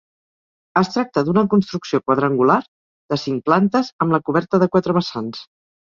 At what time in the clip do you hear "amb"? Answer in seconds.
4.07-4.17